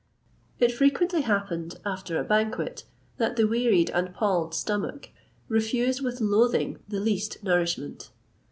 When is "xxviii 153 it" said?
0.59-0.77